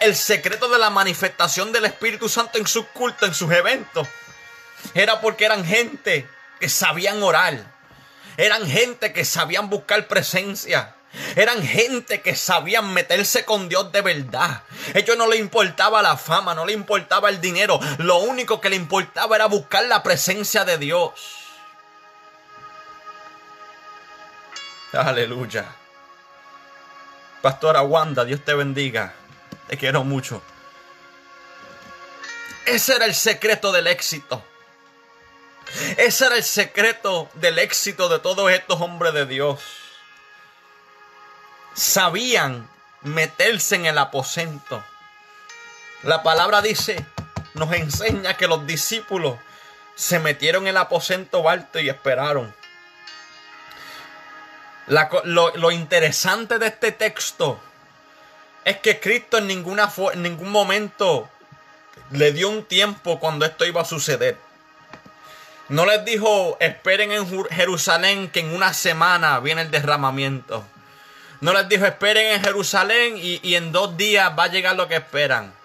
[0.00, 4.06] El secreto de la manifestación del Espíritu Santo en sus cultos, en sus eventos.
[4.94, 6.28] Era porque eran gente
[6.60, 7.78] que sabían orar.
[8.36, 10.94] Eran gente que sabían buscar presencia.
[11.36, 14.62] Eran gente que sabían meterse con Dios de verdad.
[14.94, 17.80] Ellos no le importaba la fama, no le importaba el dinero.
[17.98, 21.12] Lo único que le importaba era buscar la presencia de Dios.
[24.92, 25.66] Aleluya.
[27.42, 29.14] Pastora Wanda, Dios te bendiga.
[29.68, 30.42] Te quiero mucho.
[32.66, 34.42] Ese era el secreto del éxito.
[35.96, 39.60] Ese era el secreto del éxito de todos estos hombres de Dios.
[41.74, 42.68] Sabían
[43.02, 44.82] meterse en el aposento.
[46.02, 47.04] La palabra dice,
[47.54, 49.38] nos enseña que los discípulos
[49.94, 52.54] se metieron en el aposento alto y esperaron.
[54.86, 57.60] lo, interesante de este texto
[58.64, 61.28] es que Cristo en, ninguna, en ningún momento
[62.10, 64.36] le dio un tiempo cuando esto iba a suceder.
[65.68, 70.64] No les dijo, esperen en Jerusalén que en una semana viene el derramamiento.
[71.40, 74.88] No les dijo, esperen en Jerusalén y, y en dos días va a llegar lo
[74.88, 75.58] que esperan.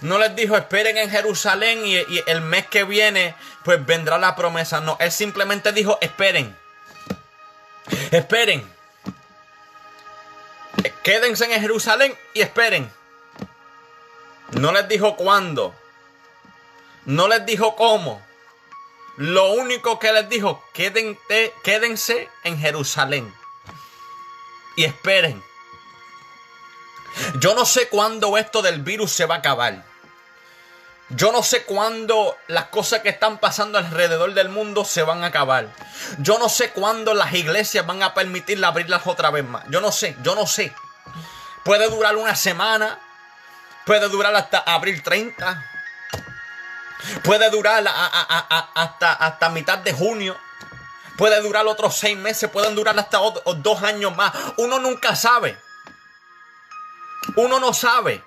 [0.00, 4.80] No les dijo, esperen en Jerusalén y, el mes que viene, pues vendrá la promesa.
[4.80, 6.56] No, él simplemente dijo, esperen.
[8.10, 8.66] Esperen.
[11.02, 12.90] Quédense en Jerusalén y esperen.
[14.52, 15.74] No les dijo cuándo.
[17.04, 18.24] No les dijo cómo.
[19.18, 23.32] Lo único que les dijo, quédense, quédense en Jerusalén.
[24.76, 25.42] Y esperen.
[27.38, 29.84] Yo no sé cuándo esto del virus se va a acabar.
[31.10, 35.26] Yo no sé cuándo las cosas que están pasando alrededor del mundo se van a
[35.26, 35.68] acabar.
[36.18, 39.64] Yo no sé cuándo las iglesias van a permitir abrirlas otra vez más.
[39.68, 40.72] Yo no sé, yo no sé.
[41.64, 42.98] Puede durar una semana.
[43.84, 45.70] Puede durar hasta abril 30.
[47.24, 47.84] Puede durar
[48.74, 50.38] hasta, hasta mitad de junio.
[51.16, 52.50] Puede durar otros seis meses.
[52.50, 54.32] Pueden durar hasta dos años más.
[54.56, 55.58] Uno nunca sabe.
[57.36, 58.24] Uno no sabe.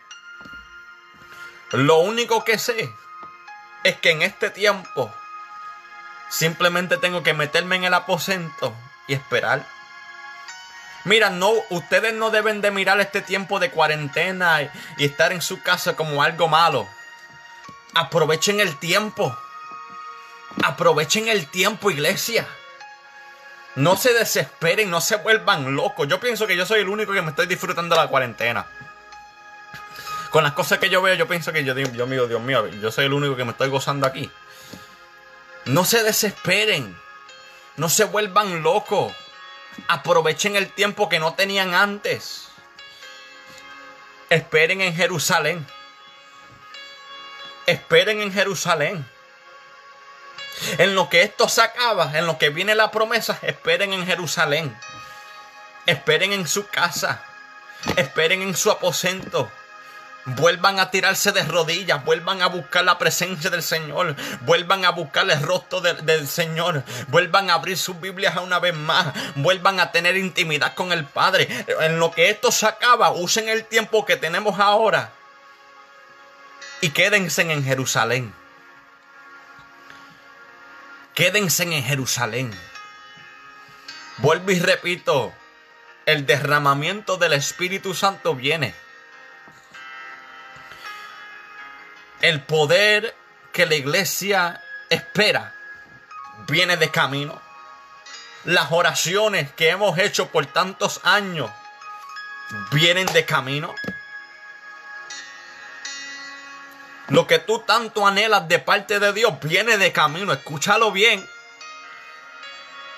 [1.71, 2.93] Lo único que sé
[3.84, 5.13] es que en este tiempo
[6.30, 8.74] simplemente tengo que meterme en el aposento
[9.08, 9.65] y esperar.
[11.04, 15.41] Mira, no, ustedes no deben de mirar este tiempo de cuarentena y, y estar en
[15.41, 16.88] su casa como algo malo.
[17.93, 19.38] Aprovechen el tiempo.
[20.63, 22.48] Aprovechen el tiempo, iglesia.
[23.76, 26.08] No se desesperen, no se vuelvan locos.
[26.08, 28.66] Yo pienso que yo soy el único que me estoy disfrutando de la cuarentena.
[30.32, 32.92] Con las cosas que yo veo, yo pienso que yo, Dios mío, Dios mío, yo
[32.92, 34.32] soy el único que me estoy gozando aquí.
[35.66, 36.96] No se desesperen.
[37.78, 39.14] No se vuelvan locos.
[39.90, 42.48] Aprovechen el tiempo que no tenían antes.
[44.30, 45.66] Esperen en Jerusalén.
[47.66, 49.06] Esperen en Jerusalén.
[50.78, 54.76] En lo que esto se acaba, en lo que viene la promesa, esperen en Jerusalén.
[55.86, 57.22] Esperen en su casa.
[57.96, 59.52] Esperen en su aposento.
[60.28, 65.30] Vuelvan a tirarse de rodillas, vuelvan a buscar la presencia del Señor, vuelvan a buscar
[65.30, 70.18] el rostro del Señor, vuelvan a abrir sus Biblias una vez más, vuelvan a tener
[70.18, 71.48] intimidad con el Padre.
[71.80, 75.12] En lo que esto se acaba, usen el tiempo que tenemos ahora
[76.82, 78.34] y quédense en Jerusalén.
[81.15, 82.51] Quédense en Jerusalén.
[84.17, 85.34] Vuelvo y repito,
[86.06, 88.75] el derramamiento del Espíritu Santo viene.
[92.19, 93.15] El poder
[93.54, 95.56] que la iglesia espera
[96.49, 97.41] viene de camino.
[98.43, 101.49] Las oraciones que hemos hecho por tantos años
[102.71, 103.73] vienen de camino.
[107.10, 110.34] Lo que tú tanto anhelas de parte de Dios viene de camino.
[110.34, 111.28] Escúchalo bien.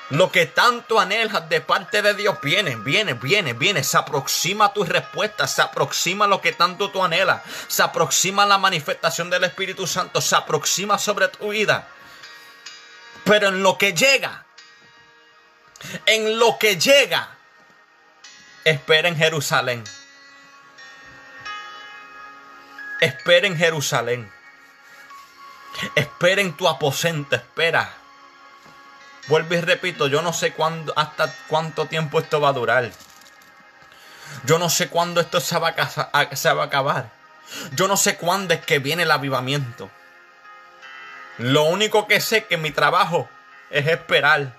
[0.10, 3.84] Lo que tanto anhelas de parte de Dios viene, viene, viene, viene.
[3.84, 9.30] Se aproxima tu respuesta, se aproxima lo que tanto tú anhelas, se aproxima la manifestación
[9.30, 11.90] del Espíritu Santo, se aproxima sobre tu vida.
[13.26, 14.46] Pero en lo que llega,
[16.06, 17.36] en lo que llega,
[18.64, 19.84] espera en Jerusalén.
[23.00, 24.32] Espera en Jerusalén.
[25.96, 27.94] Espera en tu aposento, espera.
[29.28, 32.92] Vuelvo y repito, yo no sé cuándo, hasta cuánto tiempo esto va a durar.
[34.46, 37.12] Yo no sé cuándo esto se va, a, se va a acabar.
[37.74, 39.90] Yo no sé cuándo es que viene el avivamiento.
[41.38, 43.30] Lo único que sé que mi trabajo
[43.70, 44.54] es esperar.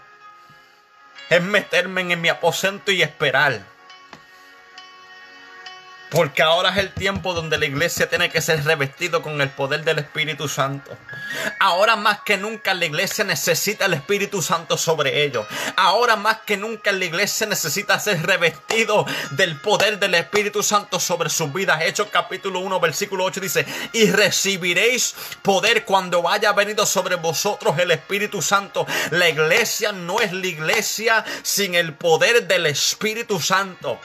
[1.29, 3.63] Es meterme en mi aposento y esperar.
[6.11, 9.85] Porque ahora es el tiempo donde la iglesia tiene que ser revestido con el poder
[9.85, 10.97] del Espíritu Santo.
[11.61, 15.47] Ahora más que nunca la iglesia necesita el Espíritu Santo sobre ellos.
[15.77, 21.29] Ahora más que nunca la iglesia necesita ser revestido del poder del Espíritu Santo sobre
[21.29, 21.83] sus vidas.
[21.83, 27.91] Hechos capítulo 1 versículo 8 dice, y recibiréis poder cuando haya venido sobre vosotros el
[27.91, 28.87] Espíritu Santo.
[29.11, 34.01] La iglesia no es la iglesia sin el poder del Espíritu Santo.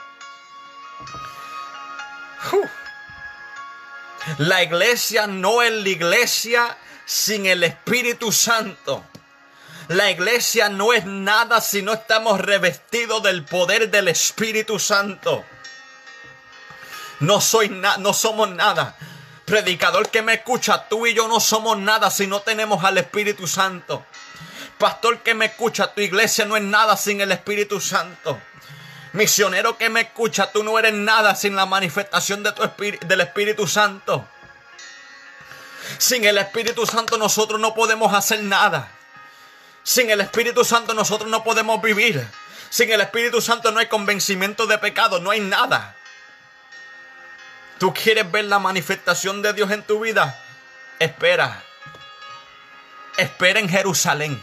[4.37, 9.03] La iglesia no es la iglesia sin el Espíritu Santo.
[9.89, 15.43] La iglesia no es nada si no estamos revestidos del poder del Espíritu Santo.
[17.19, 18.95] No soy no somos nada.
[19.45, 23.45] Predicador que me escucha, tú y yo no somos nada si no tenemos al Espíritu
[23.45, 24.05] Santo.
[24.77, 28.39] Pastor que me escucha, tu iglesia no es nada sin el Espíritu Santo.
[29.13, 32.63] Misionero que me escucha, tú no eres nada sin la manifestación de tu
[33.05, 34.27] del Espíritu Santo.
[35.99, 38.89] Sin el Espíritu Santo nosotros no podemos hacer nada.
[39.83, 42.27] Sin el Espíritu Santo nosotros no podemos vivir.
[42.71, 45.95] Sin el Espíritu Santo no hay convencimiento de pecado, no hay nada.
[47.77, 50.41] ¿Tú quieres ver la manifestación de Dios en tu vida?
[50.97, 51.61] Espera.
[53.17, 54.41] Espera en Jerusalén.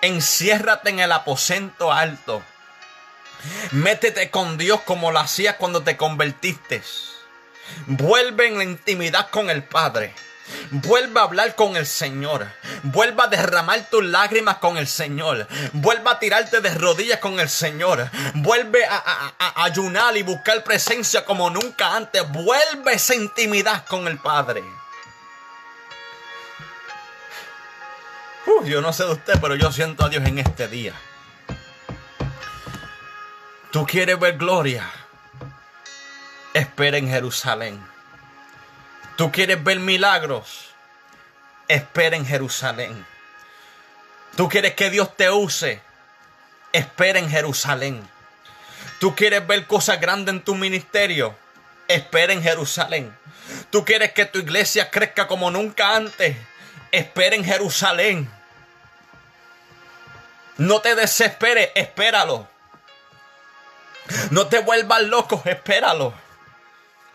[0.00, 2.42] Enciérrate en el aposento alto.
[3.72, 6.82] Métete con Dios como lo hacías cuando te convertiste.
[7.86, 10.14] Vuelve en la intimidad con el Padre.
[10.70, 12.46] Vuelve a hablar con el Señor.
[12.82, 15.48] Vuelve a derramar tus lágrimas con el Señor.
[15.72, 18.10] Vuelve a tirarte de rodillas con el Señor.
[18.34, 19.34] Vuelve a,
[19.64, 22.22] ayunar y buscar presencia como nunca antes.
[22.30, 24.62] Vuelve esa intimidad con el Padre.
[28.66, 30.94] yo no sé de usted, pero yo siento a Dios en este día.
[33.74, 34.88] Tú quieres ver gloria.
[36.52, 37.84] Espera en Jerusalén.
[39.16, 40.70] Tú quieres ver milagros.
[41.66, 43.04] Espera en Jerusalén.
[44.36, 45.80] Tú quieres que Dios te use.
[46.72, 48.08] Espera en Jerusalén.
[49.00, 51.34] Tú quieres ver cosas grandes en tu ministerio.
[51.88, 53.12] Espera en Jerusalén.
[53.70, 56.36] Tú quieres que tu iglesia crezca como nunca antes.
[56.92, 58.30] Espera en Jerusalén.
[60.58, 62.53] No te desesperes, espéralo.
[64.30, 66.14] No te vuelvas loco, espéralo.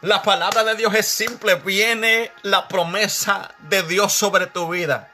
[0.02, 1.56] La palabra de Dios es simple.
[1.56, 5.12] Viene la promesa de Dios sobre tu vida.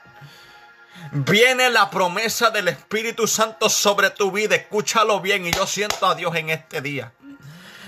[1.11, 4.55] Viene la promesa del Espíritu Santo sobre tu vida.
[4.55, 7.11] Escúchalo bien y yo siento a Dios en este día.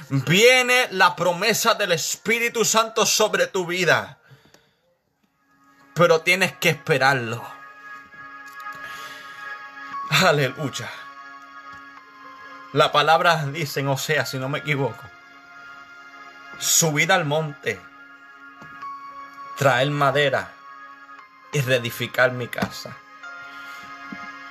[0.10, 4.18] Viene la promesa del Espíritu Santo sobre tu vida.
[5.94, 7.44] Pero tienes que esperarlo.
[10.10, 10.90] Aleluya.
[12.74, 15.04] La palabra dice en Osea, si no me equivoco,
[16.60, 17.80] subid al monte,
[19.58, 20.52] traer madera
[21.54, 22.98] y reedificar mi casa.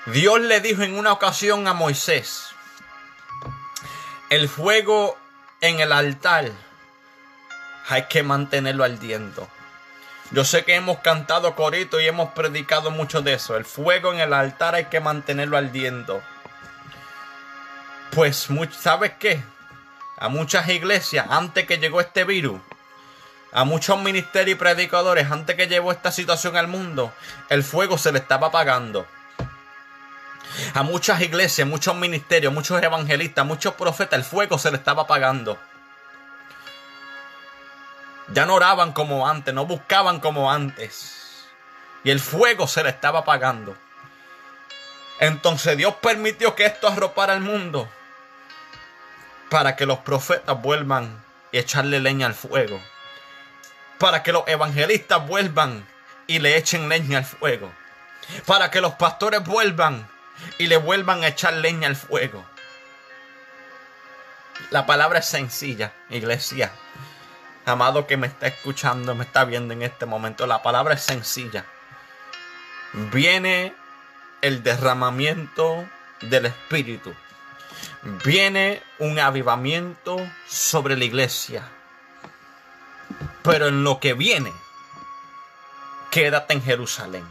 [0.06, 2.50] Dios le dijo en una ocasión a Moisés,
[4.30, 5.18] el fuego
[5.60, 6.50] en el altar
[7.88, 9.48] hay que mantenerlo ardiendo.
[10.32, 13.56] Yo sé que hemos cantado corito y hemos predicado mucho de eso.
[13.56, 16.22] El fuego en el altar hay que mantenerlo ardiendo.
[18.12, 18.48] Pues,
[18.78, 19.42] ¿sabes qué?
[20.18, 22.61] A muchas iglesias, antes que llegó este virus,
[23.52, 27.12] a muchos ministerios y predicadores, antes que llegó esta situación al mundo,
[27.48, 29.07] el fuego se le estaba apagando.
[30.74, 35.59] A muchas iglesias, muchos ministerios, muchos evangelistas, muchos profetas, el fuego se le estaba apagando.
[38.28, 41.46] Ya no oraban como antes, no buscaban como antes.
[42.04, 43.76] Y el fuego se le estaba apagando.
[45.20, 47.88] Entonces Dios permitió que esto arropara al mundo
[49.49, 51.22] para que los profetas vuelvan
[51.53, 52.80] y echarle leña al fuego.
[53.99, 55.86] Para que los evangelistas vuelvan
[56.26, 57.72] y le echen leña al fuego.
[58.44, 60.09] Para que los pastores vuelvan
[60.59, 62.44] y le vuelvan a echar leña al fuego.
[64.70, 66.72] La palabra es sencilla, iglesia.
[67.64, 71.64] Amado que me está escuchando, me está viendo en este momento, la palabra es sencilla.
[72.92, 73.74] Viene
[74.40, 75.84] el derramamiento
[76.20, 77.14] del Espíritu
[78.07, 81.68] viene un avivamiento sobre la iglesia.
[83.42, 84.52] Pero en lo que viene,
[86.11, 87.26] quédate en Jerusalén.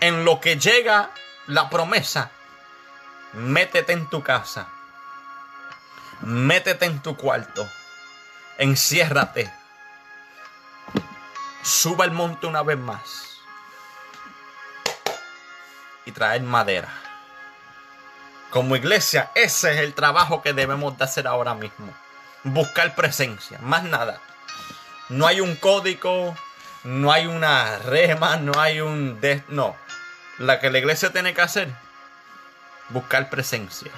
[0.00, 1.10] En lo que llega
[1.46, 2.30] la promesa,
[3.32, 4.68] métete en tu casa.
[6.20, 7.68] Métete en tu cuarto.
[8.58, 9.52] Enciérrate.
[11.62, 13.40] Suba el monte una vez más.
[16.06, 17.09] Y traer madera
[18.50, 21.94] como iglesia, ese es el trabajo que debemos de hacer ahora mismo.
[22.42, 24.20] buscar presencia, más nada.
[25.08, 26.34] No hay un código,
[26.84, 29.20] no hay una rema, no hay un...
[29.48, 29.76] No,
[30.38, 31.68] la que la iglesia tiene que hacer,
[32.88, 33.90] buscar presencia.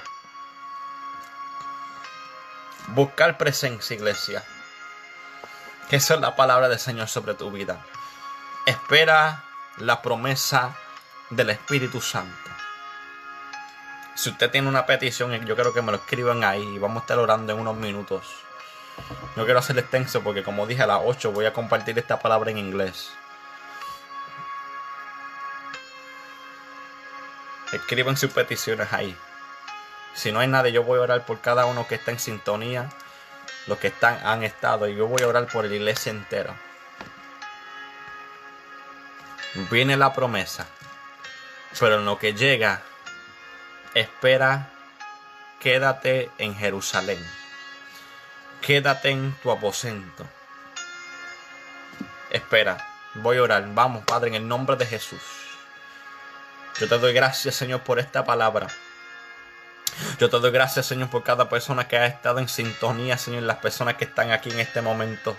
[2.88, 4.42] Buscar presencia, iglesia.
[5.88, 7.80] Que esa es la palabra del Señor sobre tu vida.
[8.66, 9.44] Espera
[9.78, 10.76] la promesa
[11.30, 12.51] del Espíritu Santo.
[14.14, 16.78] Si usted tiene una petición, yo quiero que me lo escriban ahí.
[16.78, 18.26] Vamos a estar orando en unos minutos.
[19.36, 22.50] No quiero hacer extenso porque como dije a las 8 voy a compartir esta palabra
[22.50, 23.10] en inglés.
[27.72, 29.16] Escriban sus peticiones ahí.
[30.14, 32.90] Si no hay nadie, yo voy a orar por cada uno que está en sintonía,
[33.66, 36.54] los que están, han estado, y yo voy a orar por la iglesia entera.
[39.70, 40.66] Viene la promesa,
[41.80, 42.82] pero en lo que llega,
[43.94, 44.68] espera,
[45.60, 47.18] quédate en Jerusalén.
[48.60, 50.24] Quédate en tu aposento.
[52.30, 52.78] Espera,
[53.14, 53.64] voy a orar.
[53.74, 55.20] Vamos, Padre, en el nombre de Jesús.
[56.78, 58.68] Yo te doy gracias, Señor, por esta palabra.
[60.18, 63.58] Yo te doy gracias, Señor, por cada persona que ha estado en sintonía, Señor, las
[63.58, 65.36] personas que están aquí en este momento.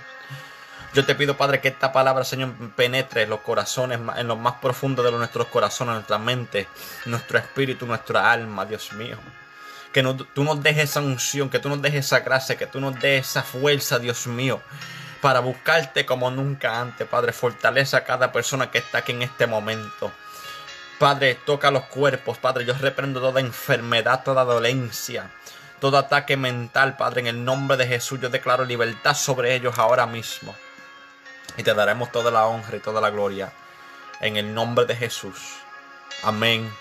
[0.94, 4.56] Yo te pido, Padre, que esta palabra, Señor, penetre en los corazones, en lo más
[4.56, 6.68] profundo de nuestros corazones, nuestra mente,
[7.06, 9.18] nuestro espíritu, nuestra alma, Dios mío.
[9.92, 10.04] Que
[10.34, 13.28] tú nos dejes esa unción, que tú nos dejes esa gracia, que tú nos des
[13.28, 14.62] esa fuerza, Dios mío,
[15.22, 17.34] para buscarte como nunca antes, Padre.
[17.34, 20.12] Fortaleza a cada persona que está aquí en este momento.
[21.00, 22.66] Padre, toca los cuerpos, Padre.
[22.66, 25.32] Yo reprendo toda enfermedad, toda dolencia,
[25.84, 27.20] todo ataque mental, Padre.
[27.20, 30.56] En el nombre de Jesús yo declaro libertad sobre ellos ahora mismo.
[31.58, 33.52] Y te daremos toda la honra y toda la gloria.
[34.22, 35.58] En el nombre de Jesús.
[36.24, 36.74] Amén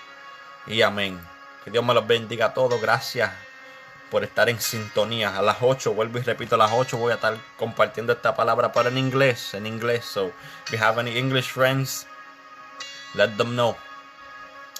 [0.67, 1.19] y amén.
[1.65, 2.79] Que Dios me los bendiga a todos.
[2.81, 3.29] Gracias
[4.09, 5.37] por estar en sintonía.
[5.37, 8.71] A las 8, vuelvo y repito, a las 8 voy a estar compartiendo esta palabra,
[8.71, 10.05] pero en inglés, en inglés.
[10.05, 10.31] So,
[10.67, 12.07] if you have any English friends,
[13.15, 13.75] let them know.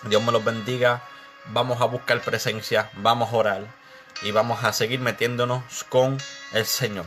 [0.04, 1.02] Dios me los bendiga.
[1.48, 3.83] Vamos a buscar presencia, vamos a orar
[4.22, 6.18] y vamos a seguir metiéndonos con
[6.54, 7.06] el Señor.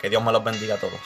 [0.00, 1.00] Que Dios me los bendiga a todos.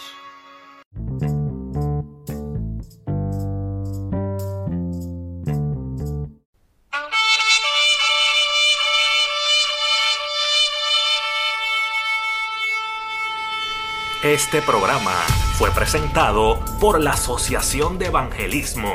[14.23, 15.17] Este programa
[15.59, 18.95] fue presentado por la Asociación de Evangelismo